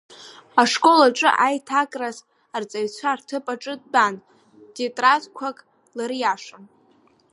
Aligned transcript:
Ашкол 0.61 0.99
аҿы 1.07 1.29
аиҭакраз 1.45 2.17
арҵаҩцәа 2.55 3.11
рҭыԥ 3.17 3.45
аҿы 3.53 3.73
дтәан, 3.81 4.15
тетрадқәак 4.73 5.57
лыриашон. 5.95 6.63